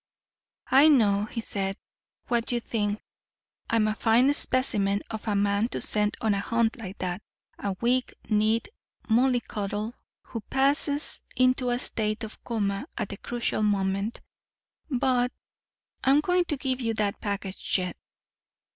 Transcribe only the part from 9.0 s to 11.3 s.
mollycoddle who passes